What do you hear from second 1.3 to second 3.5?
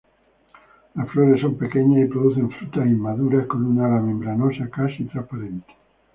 son pequeñas y producen frutas inmaduras